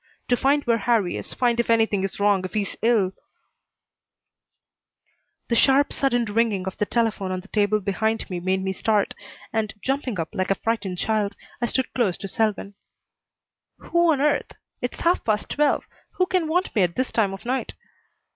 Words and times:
To 0.29 0.35
find 0.35 0.63
where 0.63 0.79
Harrie 0.79 1.15
is, 1.15 1.31
find 1.31 1.59
if 1.59 1.69
anything 1.69 2.03
is 2.03 2.19
wrong, 2.19 2.43
if 2.43 2.55
he's 2.55 2.75
ill" 2.81 3.11
The 5.49 5.55
sharp, 5.55 5.93
sudden 5.93 6.25
ringing 6.25 6.65
of 6.65 6.75
the 6.79 6.87
telephone 6.87 7.31
on 7.31 7.41
the 7.41 7.47
table 7.49 7.79
behind 7.79 8.27
me 8.27 8.39
made 8.39 8.63
me 8.63 8.73
start, 8.73 9.13
and, 9.53 9.75
jumping 9.79 10.19
up 10.19 10.29
like 10.33 10.49
a 10.49 10.55
frightened 10.55 10.97
child, 10.97 11.35
I 11.61 11.67
stood 11.67 11.93
close 11.93 12.17
to 12.17 12.27
Selwyn. 12.27 12.73
"Who 13.77 14.11
on 14.11 14.21
earth 14.21 14.53
It's 14.81 15.01
half 15.01 15.23
past 15.23 15.49
twelve. 15.49 15.83
Who 16.13 16.25
can 16.25 16.47
want 16.47 16.75
me 16.75 16.81
at 16.81 16.95
this 16.95 17.11
time 17.11 17.31
of 17.31 17.45
night?" 17.45 17.75